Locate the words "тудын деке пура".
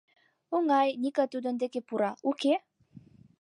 1.33-2.11